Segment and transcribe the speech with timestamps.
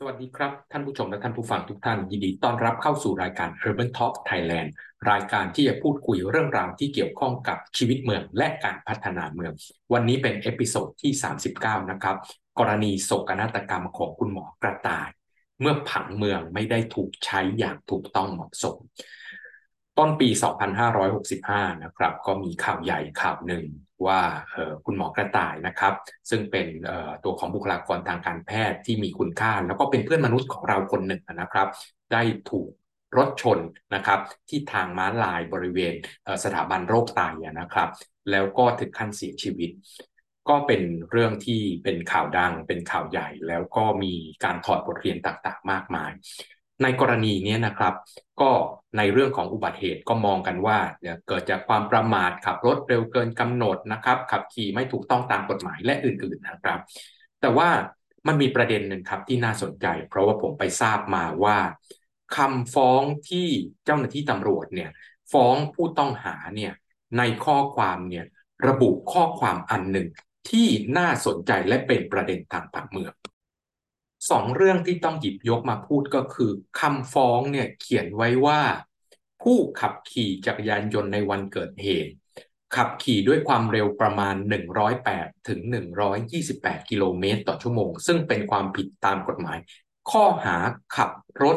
[0.00, 4.68] สวัสดีครับ ท่านผู้ชมและท่านผู้ฟังทุกท่าน ยินดีต้อนรับเข้าสู่รายการ Urban Talk Thailand
[5.10, 9.52] รายการที่จะพูดคุยเรื่องราวที่เกี่ยวข้องกับชีวิตเมืองและการพัฒนาเมือง
[9.92, 11.12] วันนี้เป็น episode ที่
[11.52, 12.16] 39 นะครับ
[12.58, 15.08] กรณีโศกนาฏกรรมของคุณหมอกระต่าย
[15.60, 18.76] เมื่อผังเมืองไม่ได้ถูกใช้อย่างถูกต้องเหมาะสม
[19.98, 20.28] ต้นปี
[21.06, 23.64] 2565 นะครับ ก็มีข่าวใหญ่ข่าวหนึ่ง
[24.06, 24.20] ว่า
[24.84, 25.94] คุณหมอกระต่ายนะครับ
[26.30, 26.66] ซึ่งเป็น
[27.24, 31.68] ตัวของบุคลากรทางการแพทย์ที่มีคุณค่า แล้วก็เป็นเพื่อนมนุษย์ของเราคนหนึ่งนะครับ
[32.12, 32.70] ได้ถูก
[33.16, 33.58] รถชน
[33.94, 35.94] นะครับ ที่ทางม้าลายบริเวณ
[36.44, 37.20] สถาบันโรคไต
[37.60, 37.88] นะครับ
[38.30, 39.70] แล้วก็ถึงขั้นเสียชีวิต
[40.48, 46.10] ก็เป็นเรื่องที่เป็นข่าวดังเป็นข่าวใหญ่ แล้วก็มีการถอดบทเรียนต่างๆ มากมาย
[46.82, 47.94] ในกรณีนี้นะครับ
[48.40, 48.50] ก็
[48.96, 50.78] ในเรื่องของอุบัติเหตุก็มองกันว่า
[51.28, 56.78] เกิดจากความประมาทขับรถเร็วเกินกำหนดนะครับขับขี่ไม่ถูกต้องตามกฎหมายและอื่นๆนะครับ
[57.40, 57.68] แต่ว่า
[58.26, 61.58] มันมีประเด็นหนึ่งครับที่น่าสนใจ เพราะว่าผมไปทราบมาว่า
[62.36, 63.48] คำฟ้องที่
[63.84, 64.90] เจ้าหน้าที่ตำรวจเนี่ย
[65.32, 66.72] ฟ้องผู้ต้องหาเนี่ย
[67.18, 68.24] ในข้อความเนี่ย
[68.66, 70.08] ระบุข้อความอันหนึ่ง
[70.50, 73.12] ที่น่าสนใจและเป็นประเด็นทางผังเมือง
[74.30, 78.60] สองเรื่องที่ต้องหยิบยกมาพูดก็คือคำฟ้องเนี่ยเขียนไว้ว่า
[79.48, 82.12] ผู้ขับขี่จักรยานยนต์ในวันเกิดเหตุ
[82.76, 84.34] ขับขี่ด้วยความเร็วประมาณ
[84.92, 85.60] 108 ถึง
[86.24, 89.58] 128 กิโลเมตรต่อชั่วโมง ซึ่งเป็นความผิดตามกฎหมาย
[90.10, 90.56] ข้อหา
[90.96, 91.10] ขับ
[91.42, 91.56] รถ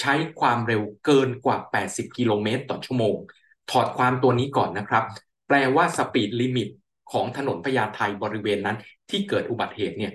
[0.00, 1.56] ใช้ความเร็วเกินกว่า
[1.88, 3.14] 80 กิโลเมตรต่อชั่วโมง
[3.70, 5.04] ถอดความตัวนี้ก่อนนะครับ
[5.46, 6.68] แปลว่า speed limit
[7.12, 8.76] ของถนนพญาไทบริเวณนั้น
[9.10, 10.12] ที่เกิดอุบัติเหตุเนี่ย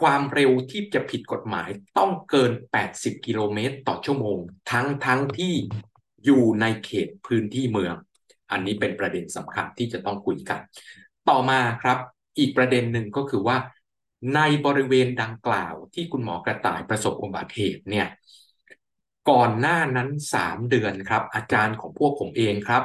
[0.00, 2.52] ความเร็วที่จะผิดกฎหมายต้องเกิน
[2.88, 4.38] 80 กิโลเมตรต่อชั่วโมง
[4.70, 5.54] ทั้งทั้งที่
[6.24, 7.94] อยู่ในเขตพื้นที่เมือง
[8.50, 10.60] อันนี้เป็นประเด็นสำคัญที่จะต้องคุยกัน
[11.28, 11.98] ต่อมาครับ
[12.38, 13.56] อีกประเด็นหนึ่งก็คือว่า
[14.34, 18.06] ในบริเวณดังกล่าวที่คุณหมอกระต่ายประสบอุบัติเหตุเนี่ย
[19.30, 22.84] ก่อนหน้านั้น 3 เดือนครับ อาจารย์ของพวกผมเองครับ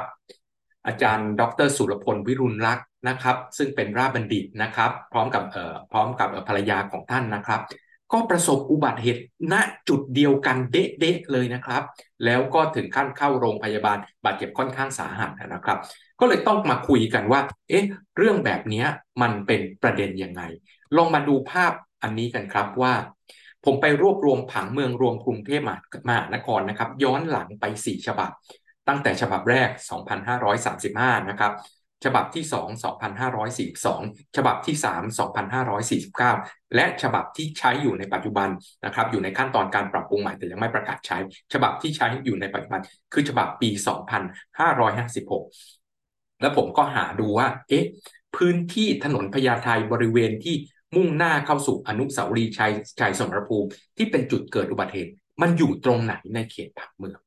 [0.86, 7.60] อาจารย์ ดร สุรพลวิรุณรักษ นะครับ ซึ่งเป็นราบัณฑิตนะครับ พร้อมกับเอ่อพร้อมกับภรรยาของท่านนะครับ
[8.12, 9.22] ก็ประสบอุบัติเหตุ
[9.52, 9.54] ณ
[9.88, 11.82] จุดเดียวกันเดะๆเลยนะครับ
[12.24, 15.78] แล้วก็ถึงขั้นเข้าโรงพยาบาลบาดเจ็บค่อนข้างสาหัสนะครับ
[16.20, 17.84] ก็เลยต้องมาคุยกันว่า เอ๊ะ
[18.16, 18.84] เรื่องแบบนี้
[19.22, 20.42] มันเป็นประเด็นยังไง
[20.96, 21.72] ลองมาดูภาพ
[22.02, 22.94] อันนี้กันครับว่า
[23.64, 25.60] ผมไปรวบรวมผังเมืองรวมกรุงเทพ
[26.08, 28.30] มหานครนะครับ ย้อนหลังไป 4 ฉบับ
[28.88, 29.68] ตั้งแต่ฉบับแรก
[30.48, 31.52] 2535 นะครับ
[32.04, 32.68] ฉบับที่ 2
[33.48, 35.02] 2542 ฉบับที่ 3
[36.28, 38.48] 2549 และฉบับที่ใช้อยู่ในปัจจุบัน
[38.84, 41.18] นะครับ อยู่ในขั้นตอนการปรับปรุงใหม่แต่ยังไม่ประกาศใช้
[41.52, 42.80] ฉบับที่ใช้อยู่ในปัจจุบัน
[43.12, 43.70] คือฉบับปี
[45.06, 47.84] 2556 แล้วผมก็หาดูว่า เอ๊ะ
[48.36, 50.54] พื้นที่ถนนพญาไทบริเวณที่
[50.96, 57.18] มุ่งหน้าเข้าสู่อนุสาวรีย์ชัยชัยสมรภูมิที่เป็นจุดเกิดอุบัติเหตุ มันอยู่ตรงไหนในเขตผักเมือง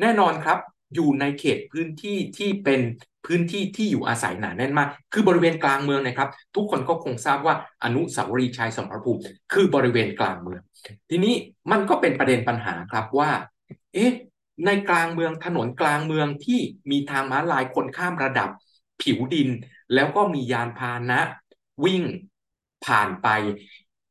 [0.00, 0.58] แน่นอนครับ
[0.94, 2.80] อยู่ในเขตพื้นที่ที่เป็น
[3.26, 7.54] พื้นที่ที่อยู่อาศัยหนาแน่นมาก คือบริเวณกลางเมืองนะครับ ทุกคนก็คงทราบว่า
[7.84, 9.20] อนุสาวรีย์ชัยสมรภูมิ
[9.52, 10.60] คือบริเวณกลางเมือง
[11.10, 11.34] ทีนี้
[11.70, 13.30] มันก็เป็นประเด็นปัญหาครับว่า
[13.94, 14.12] เอ๊ะ
[14.66, 16.60] ในกลางเมืองถนนกลางเมืองที่
[16.90, 18.48] มีทางม้าลายคนข้ามระดับ
[19.02, 19.48] ผิวดิน
[19.94, 21.20] แล้วก็มียานพาหนะ
[21.84, 22.02] วิ่ง
[22.86, 23.28] ผ่านไป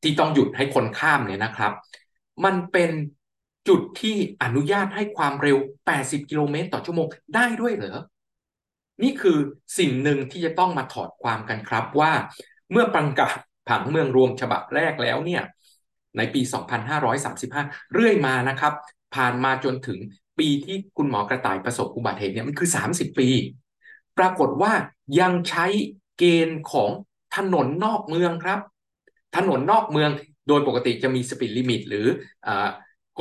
[0.01, 1.73] ที่ต้องหยุดให้คนข้ามเนี่ยนะครับ
[2.45, 2.91] มันเป็น
[3.67, 5.57] จุดที่อนุญาตให้ความเร็ว
[5.93, 7.99] 80 กิโลเมตรต่อชั่วโมงได้ด้วยเหรอ
[9.03, 9.37] นี่คือ
[9.77, 12.11] สิ่งหนึ่งที่จะต้องมาถอดความกันครับว่า
[12.71, 13.37] เมื่อประกาศ
[13.69, 15.43] ผังเมืองรวมฉบับแรกแล้วเนี่ย
[16.17, 16.41] ในปี
[17.17, 18.73] 2535 เรื่อยมานะครับ
[19.15, 19.99] ผ่านมาจนถึง
[20.39, 23.29] ปีที่คุณหมอกระต่ายประสบอุบัติเหตุเนี่ยมันคือ 30 ปี
[24.17, 24.73] ปรากฏว่า
[25.19, 25.65] ยังใช้
[26.17, 26.91] เกณฑ์ของ
[27.35, 28.59] ถนนนอกเมืองครับ
[29.35, 30.09] ถนนนอกเมือง
[30.47, 32.05] โดยปกติจะมี speed limit หรือ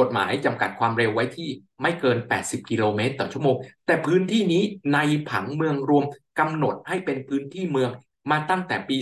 [0.00, 1.48] กฎหมายจำกัดความเร็วไว้ที่
[1.82, 4.62] ไม่เกิน 80 กิโลเมตรต่อชั่วโมง แต่พื้นที่นี้
[4.94, 4.98] ใน
[5.31, 6.04] ผังเมืองรวม
[6.38, 7.91] กำหนดให้เป็นพื้นที่เมือง
[8.31, 8.97] มาตั้งแต่ปี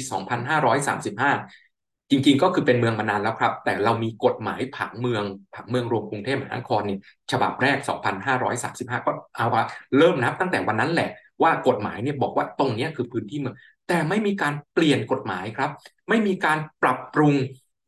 [0.82, 6.98] 2535 จริงๆ ก็คือเป็นเมืองมานานแล้วครับ แต่เรามีกฎหมายผังเมืองผังเมืองรวมกรุงเทพมหานครนี่
[7.32, 7.76] ฉบับแรก
[8.22, 9.64] 2535 ก็เอาว่า
[9.98, 11.10] เริ่มนับตั้งแต่วันนั้นแหละ
[11.42, 13.56] ว่ากฎหมายเนี่ยบอกว่าตรงนี้คือพื้นที่เมือง
[13.88, 15.70] แต่ไม่มีการเปลี่ยนกฎหมายครับ
[16.08, 17.34] ไม่มีการปรับปรุง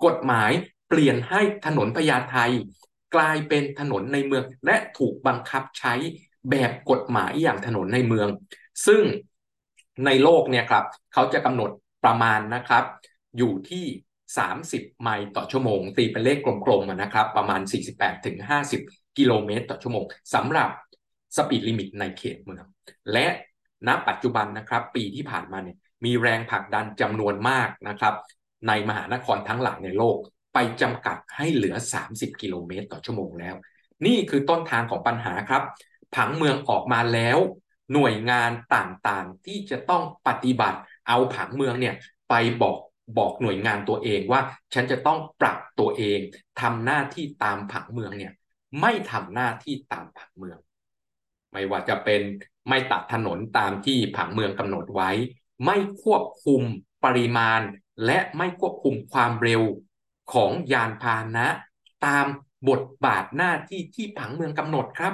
[0.07, 0.51] กฎหมาย
[0.89, 2.37] เปลี่ยนให้ถนนพญาไท
[3.15, 5.95] กลายเป็นถนนในเมือง และถูกบังคับใช้
[6.51, 8.29] แบบกฎหมายอย่างถนนในเมือง
[8.87, 9.03] ซึ่ง
[10.07, 11.71] ในโลกเนี่ยครับเขาจะกำหนด
[12.05, 12.85] ประมาณนะครับ
[13.39, 13.85] อยู่ที่
[14.39, 17.61] 30 ไมล์ต่อชั่วโมง ตีเป็นเลขกลมๆนะครับ ประมาณ
[17.93, 18.37] 48ถึง
[18.73, 20.05] 50กิโลเมตรต่อชั่วโมง
[20.35, 20.71] สำหรับ
[21.37, 22.65] speed limit ในเขตเมือง
[23.13, 23.27] และ
[23.89, 28.15] ณปัจจุบันนะครับ ปีที่ผ่านมาเนี่ยมีแรงผลักดันจำนวนมากนะครับ
[28.69, 30.19] ในมหานครทั้งหลายในโลก
[30.55, 33.55] ไปจำกัดให้เหลือ 30 กิโลเมตรต่อชั่วโมงแล้ว
[34.07, 35.63] นี่คือต้นทางของปัญหาครับ
[36.17, 37.39] ผังเมืองออกมาแล้ว
[37.93, 40.79] หน่วยงานต่างๆ ที่จะต้องปฏิบัติ
[41.09, 41.95] เอาผังเมืองเนี่ย
[42.29, 42.77] ไปบอก
[43.19, 44.41] บอกหน่วยงานตัวเองว่า
[44.75, 46.19] ฉันจะต้องปรับตัวเอง
[46.61, 48.33] ทำหน้าที่ตามผังเมืองเนี่ย
[48.81, 50.59] ไม่ทำหน้าที่ตามผังเมือง
[51.53, 52.23] ไม่ว่าจะเป็น
[52.69, 55.11] ไม่ตัดถนนตามที่ผังเมืองกำหนดไว้
[55.65, 56.63] ไม่ควบคุม
[57.05, 57.61] ปริมาณ
[58.07, 59.63] และไม่ควบคุมความเร็ว
[60.33, 61.47] ของยานพาหนะ
[62.07, 62.27] ตาม
[62.69, 65.13] บทบาทหน้าที่ที่ผังเมืองกำหนดครับ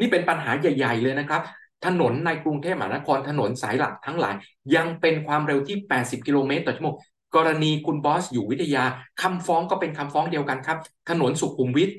[0.00, 1.42] นี่เป็นปัญหาใหญ่ ๆ เลยนะครับ
[1.86, 4.34] ถนนในกรุงเทพมหานครถนนสายหลักทั้งหลาย
[4.74, 6.94] ยังเป็นความเร็วที่ 80 กิโลเมตรต่อชั่วโมง
[7.36, 8.84] กรณีคุณบอสอยู่วิทยา
[9.22, 10.78] คำฟ้องก็เป็นคำฟ้องเดียวกันครับ
[11.10, 11.90] ถนนสุขุมวิท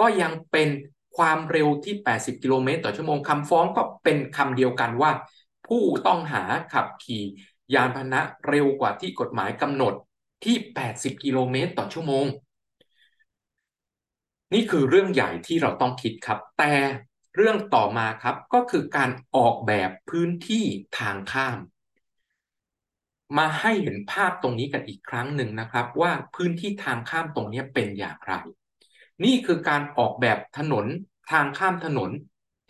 [0.00, 0.68] ก็ยังเป็น
[1.16, 5.10] ความเร็วที่ 80 กิโลเมตรต่อชั่วโมงคำฟ้องก็เป็นคำเดียวกันว่า
[5.66, 6.42] ผู้ต้องหา
[6.72, 7.22] ขับขี่
[7.74, 9.94] ยานพาหนะเร็วกว่าที่กฎหมายกำหนด
[10.44, 12.26] ที่ 80 กิโลเมตรต่อชั่วโมง
[14.54, 16.72] นี่คือเรื่องใหญ่ที่เราต้องคิดครับ แต่
[17.36, 20.64] เรื่องต่อมาครับก็คือการออกแบบพื้นที่
[20.98, 21.58] ทางข้าม
[23.38, 28.32] มาให้เห็นภาพตรงนี้กันอีกครั้งหนึ่งนะครับ ว่าพื้นที่ทางข้ามตรงนี้เป็นอย่างไร
[29.24, 30.86] นี่คือการออกแบบถนน
[31.30, 32.10] ทางข้ามถนน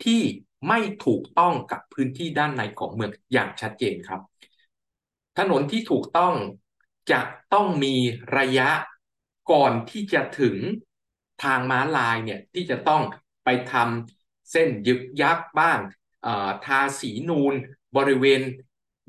[0.03, 0.21] ที่
[0.67, 4.21] ไม่ถูกต้องกับพื้นที่ด้านในของเมืองอย่างชัดเจนครับ
[5.37, 6.33] ถนนที่ถูกต้อง
[7.11, 7.21] จะ
[7.53, 7.95] ต้องมี
[8.37, 8.69] ระยะ
[9.51, 10.57] ก่อนที่จะถึง
[11.43, 13.01] ทางม้าลายเนี่ยที่จะต้อง
[13.45, 15.79] ไปทำเส้นยึกยักบ้าง
[16.65, 17.53] ทาสีนูน
[17.97, 18.41] บริเวณ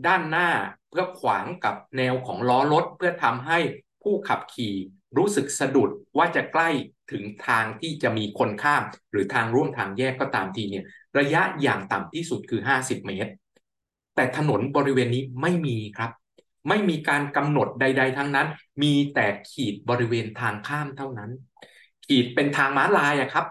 [0.07, 0.51] ด้านหน้า
[0.91, 3.59] เพื่อขวางกับแนวของล้อรถ เพื่อทำให้
[4.03, 4.75] ผู้ขับขี่
[5.17, 6.69] รู้สึกสะดุดว่าจะใกล้
[7.11, 10.85] ถึงทางที่จะมีคนข้าม หรือทางร่วมทางแยกก็ตามทีเนี่ย
[11.19, 13.33] ระยะอย่างต่ำที่สุดคือ 50 เมตร
[14.15, 16.11] แต่ถนนบริเวณนี้ไม่มีครับ
[16.69, 18.47] ไม่มีการกำหนดใด ๆ ทั้งนั้น
[18.83, 21.31] มีแต่ขีดบริเวณทางข้ามเท่านั้น
[22.07, 23.47] ขีดเป็นทางม้าลายอะครับ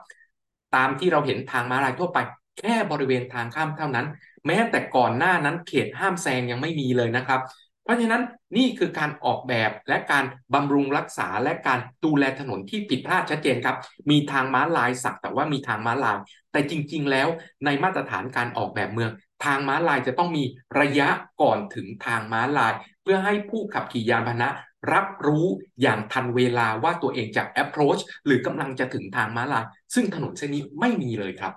[0.75, 2.17] ตามที่เราเห็นทางม้าลายทั่วไป
[2.59, 4.07] แค่บริเวณทางข้ามเท่านั้น
[4.47, 7.41] แม้แต่ก่อนหน้านั้นเขตห้ามแซงยังไม่มีเลยนะครับ
[7.83, 8.23] เพราะฉะนั้น
[8.57, 13.77] นี่คือการออกแบบและการบำรุงรักษาและการดูแลถนนที่ผิดพลาดชัดเจนครับ
[14.11, 16.17] มีทางม้าลายสักแต่ว่ามีทางม้าลาย
[16.51, 17.27] แต่จริง ๆ แล้ว
[17.65, 19.11] ในมาตรฐานการออกแบบเมือง
[19.45, 20.43] ทางม้าลายจะต้องมี
[20.79, 21.09] ระยะ
[21.41, 22.73] ก่อนถึงทางม้าลาย
[23.07, 24.49] พื่อให้ผู้ขับขี่ยานพาหนะ
[24.93, 25.45] รับรู้
[25.81, 31.53] อย่างทันเวลาว่าตัวเองจะ approach หรือกำลังจะถึงทางม้าลาย ซึ่งถนนเส้นนี้ไม่มีเลยครับ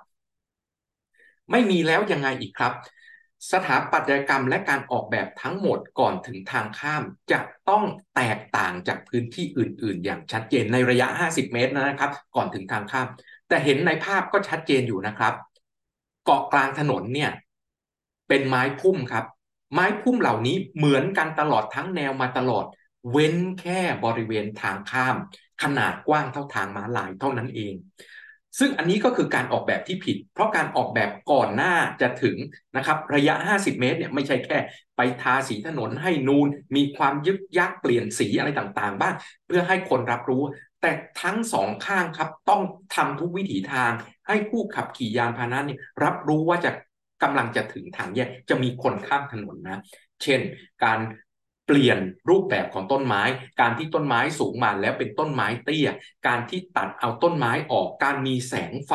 [1.51, 2.73] ไม่มีแล้วยังไงอีกครับ
[3.53, 7.03] สถาปัตยกรรมและการออกแบบทั้งหมดก่อนถึงทางข้าม
[7.33, 7.85] จะต้อง
[8.17, 13.07] แตกต่างจากพื้นที่อื่น ๆ อย่างชัดเจนในระยะ 50 เมตรนะครับ ก่อนถึงทางข้าม
[13.49, 15.35] แต่เห็นในภาพก็ชัดเจนอยู่นะครับ
[16.25, 17.31] เกาะกลางถนนเนี่ย
[18.29, 19.25] เป็นไม้พุ่มครับ
[19.73, 22.65] ไม้พุ่มเหล่านี้เหมือนกันตลอดทั้งแนวมาตลอด
[23.11, 25.17] เว้นแค่บริเวณทางข้าม
[25.63, 27.75] ขนาดกว้างเท่าทางม้าลายเท่านั้นเอง
[28.59, 32.37] ซึ่งอันนี้ก็คือการออกแบบที่ผิด เพราะการออกแบบก่อนหน้าจะถึง
[32.77, 34.59] นะครับระยะ 50 เมตรเนี่ยไม่ใช่แค่
[34.97, 36.47] ไปทาสีถนนให้นูน
[36.77, 39.15] มีความยึกยักเปลี่ยนสีอะไรต่างๆ บ้าง
[39.47, 40.43] เพื่อให้คนรับรู้
[40.83, 40.91] แต่
[41.23, 42.63] ทั้งสองข้างครับต้อง
[42.95, 43.93] ทำทุกวิถีทาง
[44.29, 46.71] ให้ผู้ขับขี่ยานพาหนะเนี่ยรับรู้ว่าจะ
[47.23, 49.79] กำลังจะถึงทางแยกจะมีคนข้ามถนนนะ
[50.23, 50.41] เช่น
[50.85, 51.01] การ
[51.67, 51.99] เปลี่ยน
[52.31, 53.23] รูปแบบของต้นไม้
[53.61, 55.89] การที่ต้นไม้สูงมาแล้วเป็นต้นไม้เตี้ย
[56.27, 58.93] การที่ตัดเอาต้นไม้ออก การมีแสงไฟ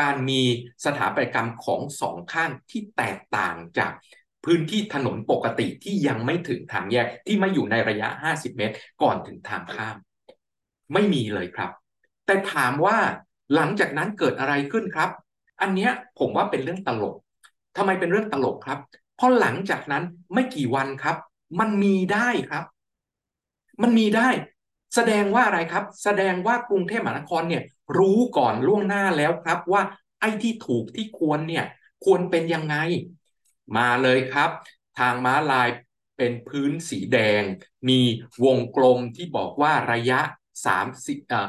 [0.00, 0.42] การมี
[0.84, 3.92] สถาปัตยกรรมของสองข้างที่แตกต่างจาก
[4.44, 9.96] พื้นที่ถนนปกติที่ยังไม่ถึงทางแยกที่ไม่อยู่ในระยะ 50 เมตร ก่อนถึงทางข้าม
[10.92, 11.70] ไม่มีเลยครับ
[12.26, 12.98] แต่ถามว่า
[13.54, 15.10] หลังจากนั้นเกิดอะไรขึ้นครับ
[15.60, 15.88] อันนี้
[16.18, 17.14] ผมว่าเป็นเรื่องตลก
[17.76, 18.78] ทำไมเป็นเรื่องตลกครับ
[19.16, 20.04] เพราะหลังจากนั้น
[20.34, 21.16] ไม่กี่วันครับ
[21.60, 22.64] มันมีได้ครับ
[23.82, 24.28] มันมีได้
[24.94, 27.62] แสดงว่าอะไรครับ แสดงว่ากรุงเทพมหานครเนี่ย
[27.98, 29.82] รู้ก่อนล่วงหน้าแล้วครับ ว่า
[30.20, 31.64] ไอ้ที่ถูกที่ควรเนี่ย
[32.04, 32.76] ควรเป็นยังไง
[33.76, 34.50] มาเลยครับ
[34.98, 35.68] ทางม้าลาย
[36.16, 37.42] เป็นพื้นสีแดง
[37.88, 38.00] มี
[38.44, 40.20] วงกลมที่บอกว่าระยะ
[40.66, 41.48] 30อ่า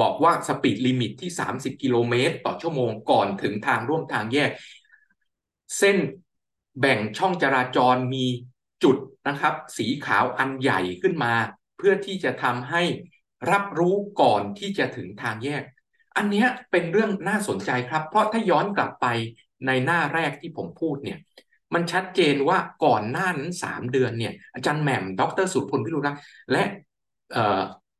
[0.00, 4.50] บอกว่า speed limit ที่ 30 กิโลเมตร ต่อชั่วโมงก่อนถึงทางร่วมทางแยก
[5.78, 5.96] เส้น
[6.80, 8.26] แบ่งช่องจราจรมี
[8.82, 8.96] จุด
[9.28, 11.32] นะครับ สีขาวอันใหญ่ขึ้นมา
[11.76, 12.82] เพื่อที่จะทำให้
[13.50, 15.62] รับรู้ก่อนที่จะถึงทางแยก
[16.16, 19.06] อันนี้เป็นเรื่องน่าสนใจครับ เพราะถ้าย้อนกลับไป
[19.66, 21.18] ในหน้าแรกที่ผมพูดเนี่ย
[21.74, 26.16] มันชัดเจนว่าก่อนหน้านั้นสามเดือนเนี่ยอาจารย์แหม่มดรสุรพลพิรุรัก
[26.52, 26.64] และ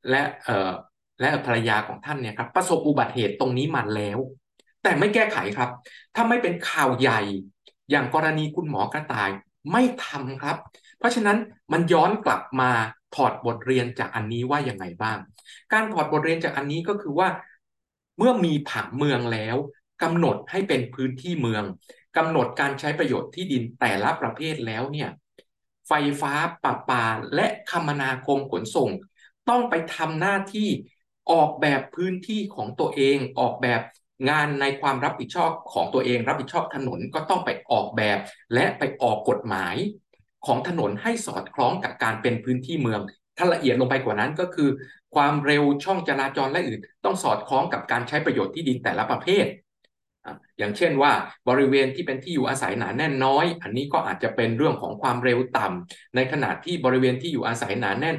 [0.09, 0.23] และ
[1.21, 4.19] และภรรยาของท่านเนี่ยครับประสบอุบัติเหตุตรงนี้มาแล้ว
[4.83, 5.71] แต่ไม่แก้ไขครับ
[6.15, 7.21] ถ้าไม่เป็นข่าวใหญ่
[7.91, 9.31] อย่างกรณีคุณหมอกระต่าย
[9.73, 10.57] ไม่ทำครับ
[10.99, 11.39] เพราะฉะนั้น
[11.73, 12.71] มันย้อนกลับมา
[13.15, 15.19] ถอดบทเรียนจากอันนี้ว่ายังไงบ้าง
[15.73, 17.29] การถอดบทเรียนจากอันนี้ก็คือว่า
[18.19, 19.57] เมื่อมีผังเมืองแล้ว
[20.03, 21.65] กำหนดให้เป็นพื้นที่เมือง
[22.17, 25.09] กำหนดการใช้ประโยชน์ที่ดินแต่ละประเภทแล้วเนี่ย
[25.89, 26.33] ไฟฟ้า
[26.63, 27.05] ประปา
[27.35, 28.91] และคมนาคมขนส่ง
[29.49, 30.69] ต้องไปทำหน้าที่
[31.33, 33.81] ออกแบบพื้นที่ของตัวเอง ออกแบบ
[34.29, 38.19] งานในความรับผิดชอบของตัวเอง รับผิดชอบถนนก็ต้องไปออกแบบ
[38.55, 39.77] และไปออกกฎหมาย
[40.47, 43.01] ของถนนให้สอดคล้องกับการเป็นพื้นที่เมือง
[43.37, 44.69] ถ้าละเอียดลงไปกว่านั้นก็คือ
[45.15, 49.47] ความเร็วช่องจราจรและอื่น ต้องสอดคล้องกับการใช้ประโยชน์ที่ดินแต่ละประเภท
[50.59, 51.13] อย่างเช่นว่า
[51.49, 58.17] บริเวณที่เป็นที่อยู่อาศัยหนาแน่นน้อย อันนี้ก็อาจจะเป็นเรื่องของความเร็วต่ำในขณะที่บริเวณที่อยู่อาศัยหนาแน่น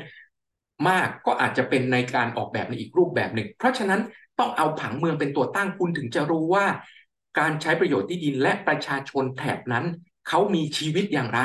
[0.89, 4.01] มากก็อาจจะเป็นในการออกแบบในอีกรูปแบบหนึ่ง เพราะฉะนั้น
[4.41, 6.65] ต้องเอาผังเมืองเป็นตัวตั้งคุณถึงจะรู้ว่า
[7.39, 9.86] การใช้ประโยชน์ที่ดินและประชาชนแถบนั้น
[10.27, 11.39] เขามีชีวิตอย่างไร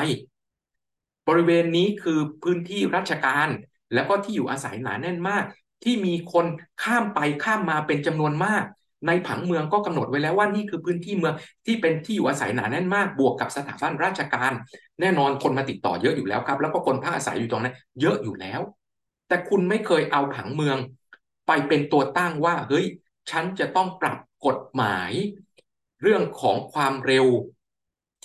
[1.27, 3.47] บริเวณนี้คือพื้นที่ราชการ
[3.93, 5.43] แล้วก็ที่อยู่อาศัยหนาแน่นมาก
[5.83, 6.45] ที่มีคน
[6.83, 8.63] ข้ามไปข้ามมาเป็นจำนวนมาก
[9.07, 11.33] ในผังเมืองก็กำหนดไว้แล้วว่านี่คือพื้นที่เมือง
[11.65, 14.51] ที่เป็นที่อยู่อาศัยหนาแน่นมาก บวกกับสถาบันราชการ
[15.01, 18.61] แน่นอนคนมาติดต่อเยอะอยู่แล้วครับ แล้วก็คนพักอาศัยอยู่ตรงนั้น เยอะอยู่แล้ว
[19.27, 20.77] แต่คุณไม่เคยเอาผังเมือง
[21.47, 22.85] ไปเป็นตัวตั้งว่าเฮ้ย
[23.31, 25.11] ฉันจะต้องปรับกฎหมาย
[26.01, 27.27] เรื่องของความเร็ว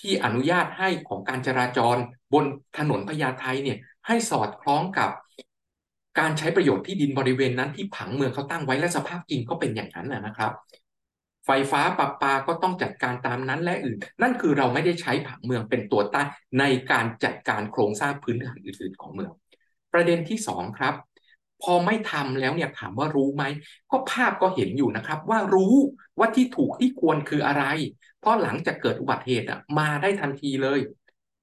[0.01, 1.97] ที่อนุญาตให้ของการจราจร
[2.33, 2.45] บน
[2.79, 5.11] ถนนพญาไทเนี่ยให้สอดคล้องกับ
[6.19, 10.53] การใช้ประโยชน์ที่ดินบริเวณนั้นที่ผังเมืองเขาตั้งไว้และสภาพจริงก็เป็นอย่างนั้นนะครับ
[11.47, 19.33] ไฟฟ้าประปาก็ต้องจัดการตามนั้นและอื่น นั่นคือเราไม่ได้ใช้ผังเมืองเป็นตัวตั้งในการจัดการโครงสร้างพื้นฐานอื่น ๆ ของเมือง
[19.93, 20.95] ประเด็นที่ 2 ครับ
[21.63, 23.45] พอไม่ทำแล้วเนี่ยถามว่ารู้ไหม
[23.91, 25.75] ก็ภาพก็เห็นอยู่นะครับ ว่ารู้
[26.19, 27.65] ว่าที่ถูกที่ควรคืออะไร
[28.21, 30.79] เพราะหลังจากเกิดอุบัติเหตุอะมาได้ทันทีเลย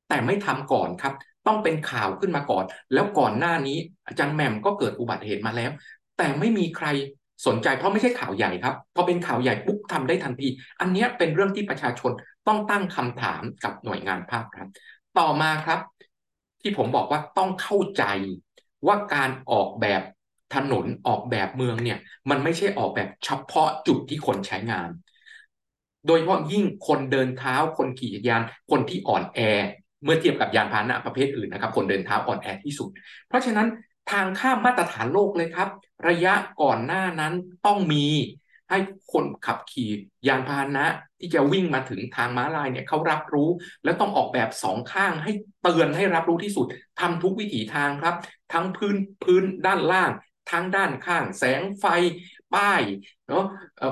[0.07, 1.13] แต่ไม่ทำก่อนครับ
[1.47, 5.71] ต้องเป็นข่าวขึ้นมาก่อน แล้วก่อนหน้านี้ อาจารย์แหม่มก็เกิดอุบัติเหตุมาแล้ว
[6.17, 6.87] แต่ไม่มีใคร
[7.47, 10.47] สนใจเพราะไม่ใช่ข่าวใหญ่ครับพอเป็นข่าวใหญ่ปุ๊บทำได้ทันที
[10.79, 12.11] อันนี้เป็นเรื่องที่ประชาชน
[12.47, 14.67] ต้องตั้งคำถามกับหน่วยงานภาครัฐ
[15.19, 15.79] ต่อมาครับ
[16.61, 18.03] ที่ผมบอกว่าต้องเข้าใจ
[18.87, 20.01] ว่าการออกแบบ
[20.55, 21.97] ถนนออกแบบเมืองเนี่ย
[22.29, 24.89] มันไม่ใช่ออกแบบเฉพาะจุดที่คนใช้งาน
[26.07, 29.39] โดยเฉพาะยิ่งคนเดินเท้าคนขี่จักรยาน คนที่อ่อนแอ
[30.03, 32.89] เมื่อเทียบกับยานพาหนะประเภทอื่นนะครับ คนเดินเท้าอ่อนแอที่สุด
[33.27, 33.67] เพราะฉะนั้น
[34.11, 35.69] ทางข้ามมาตรฐานโลกเลยครับ
[36.09, 37.33] ระยะก่อนหน้านั้น
[37.65, 38.05] ต้องมี
[38.69, 38.77] ให้
[39.11, 39.89] คนขับขี่
[40.27, 40.85] ยานพาหนะ
[41.19, 43.49] ที่จะวิ่งมาถึงทางม้าลายเนี่ยเขารับรู้
[43.83, 46.65] แล้วต้องออกแบบสองข้างให้เตือนให้รับรู้ที่สุด
[46.99, 48.15] ทำทุกวิถีทางครับ
[48.53, 50.11] ทั้งพื้นพื้นด้านล่าง
[50.51, 51.85] ทั้งด้านข้าง แสงไฟ
[52.53, 52.81] ป้าย
[53.29, 53.45] เนาะ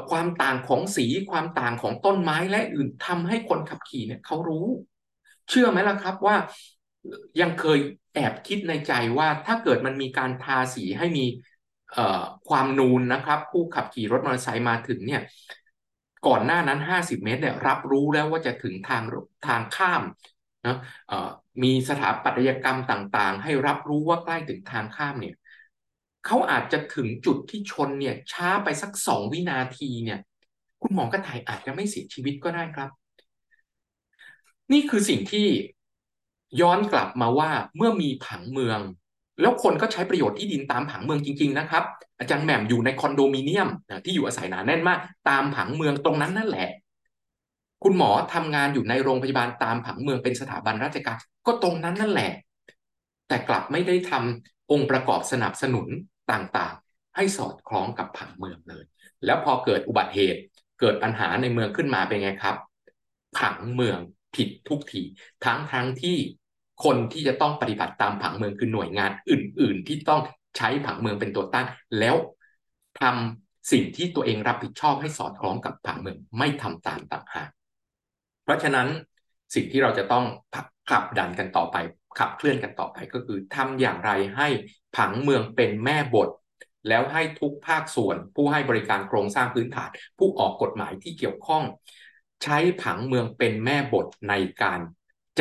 [0.10, 4.67] ความต่างของสีความต่างของต้นไม้และอื่นทำให้คนขับขี่เนี่ยเขารู้
[5.50, 6.36] เชื่อไหมล่ะครับว่า
[7.41, 7.79] ยังเคย
[8.13, 11.25] แอบคิดในใจว่าถ้าเกิดมันมีการทาสีให้มี
[12.50, 15.22] ความนูนนะครับ ผู้ขับขี่รถมอเตอร์ไซค์มาถึงเนี่ย
[16.27, 19.03] ก่อนหน้านั้น 50 เมตรเนี่ยรับรู้แล้วว่าจะถึงทาง
[19.48, 20.03] ทางข้าม
[20.67, 20.77] นะ
[21.63, 25.36] มีสถาปัตยกรรมต่างๆ ให้รับรู้ว่าใกล้ถึงทางข้ามเนี่ย
[26.25, 30.20] เขาอาจจะถึงจุดที่ชนเนี่ยช้าไปสักสองวินาทีเนี่ย
[30.82, 32.89] คุณหมอกระต่ายอาจจะไม่เสียชีวิตก็ได้ครับ
[34.72, 35.48] นี่คือสิ่งที่
[36.62, 38.79] ย้อนกลับมาว่าเมื่อมีผังเมือง
[39.41, 41.84] แล้วคนก็ใช้ประโยชน์ที่ดินตามผังเมืองจริง ๆ นะครับ
[42.20, 43.70] อาจารย์แหม่มอยู่ในคอนโดมิเนียม
[44.06, 46.70] ที่อยู่อาศัยหนาแน่นมาก ตามผังเมืองตรงนั้นนั่นแหละ
[47.84, 51.17] คุณหมอทำงานอยู่ในโรงพยาบาลตามผังเมืองเป็นสถาบันราชการ
[51.48, 52.32] ก็ตรงนั้นนั่นแหละ
[53.27, 55.88] แต่กลับไม่ได้ทำองค์ประกอบสนับสนุน
[56.32, 58.84] ต่างๆ ให้สอดคล้องกับผังเมืองเลย
[59.25, 60.41] แล้วพอเกิดอุบัติเหตุ
[60.79, 62.56] เกิดปัญหาในเมืองขึ้นมาเป็นไงครับ
[63.39, 64.00] ผังเมือง
[64.36, 65.01] ผิดทุกที
[65.46, 66.17] ทั้งทั้งที่
[66.84, 70.22] คนที่จะต้องปฏิบัติตามผังเมืองคือหน่วยงานอื่น ๆ ที่ต้อง
[70.57, 71.67] ใช้ผังเมืองเป็นตัวตั้ง
[72.00, 72.15] แล้ว
[73.01, 77.50] ทำสิ่งที่ตัวเองรับผิดชอบให้สอดคล้องกับผังเมืองไม่ทำตามต่างหาก
[78.43, 78.88] เพราะฉะนั้น
[79.55, 80.25] สิ่งที่เราจะต้อง
[80.91, 81.77] ขับดันกันต่อไป
[82.19, 84.48] ขับเคลื่อนกันต่อไปก็คือทำอย่างไรให้
[84.98, 86.29] ผังเมืองเป็นแม่บท
[86.88, 91.63] แล้วให้ทุกภาคส่วน ผู้ให้บริการโครงสร้างพื้นฐาน ผู้ออกกฎหมายที่เกี่ยวข้อง
[92.43, 94.79] ใช้ผังเมืองเป็นแม่บทในการ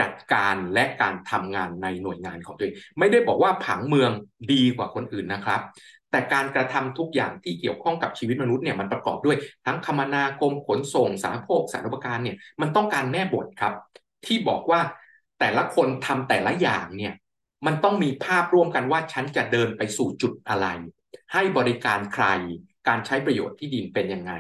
[0.01, 4.11] จัดการและการทำงานในหน่วยงานของตัวเอง ไม่ได้บอกว่าผังเมือง
[4.53, 5.61] ดีกว่าคนอื่นนะครับ
[6.11, 9.37] แต่การกระทำทุกอย่างที่เกี่ยวข้องกับชีวิตมนุษย์เนี่ยมันประกอบด้วย
[9.67, 13.75] ทั้งคมนาคมขนส่งสาธารณภคสาธารณการเนี่ยมันต้องการแม่บทครับ
[14.27, 14.81] ที่บอกว่า
[15.41, 17.15] แต่ละคนทำแต่ละอย่างเนี่ย
[17.67, 20.67] มันต้องมีภาพร่วมกันว่าฉันจะเดินไปสู่จุดอะไร
[21.33, 22.27] ให้บริการใคร
[22.89, 24.33] การใช้ประโยชน์ที่ดินเป็นยังไง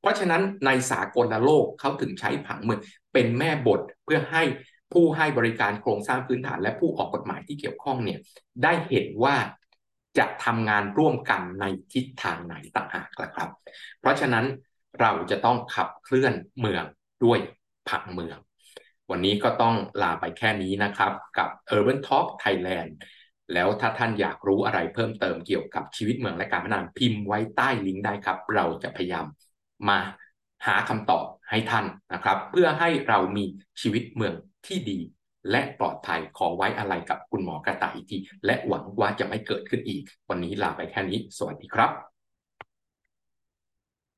[0.00, 2.80] เพราะฉะนั้นในสากลโลกเขาถึงใช้ผังเมือง
[3.12, 4.42] เป็นแม่บทเพื่อให้
[4.92, 8.18] ผู้ให้บริการโครงสร้างพื้นฐาน และผู้ออกกฎหมายที่เกี่ยวข้องเนี่ย
[8.62, 9.36] ได้เห็นว่า
[10.18, 13.50] จะทำงานร่วมกันในทิศทางไหนต่างหากละครับ
[14.00, 14.44] เพราะฉะนั้น
[15.00, 16.84] เราจะต้องขับเคลื่อนเมือง
[17.24, 17.38] ด้วย
[17.88, 18.38] ผังเมือง
[19.10, 22.90] วันนี้ก็ต้องลาไปแค่นี้นะครับ กับ Urban Talk Thailand
[23.52, 29.26] แล้วถ้าท่านอยากรู้อะไรเพิ่มเติมเกี่ยวกับชีวิตเมืองและการพัฒนาพิมพ์ไว้ใต้ลิงก์ได้ครับ เราจะพยายาม
[29.88, 29.98] มา
[30.66, 33.44] หาคำตอบให้ท่านนะครับ เพื่อให้เรามี
[33.80, 34.34] ชีวิตเมือง
[34.66, 34.98] ที่ดี
[35.50, 41.90] และปลอดภัยขอไว้อะไรกับคุณหมอกระต่ายอีกที และหวังว่าจะไม่เกิดขึ้นอีก วันนี้ลาไปแค่นี้ สวัสดีครับ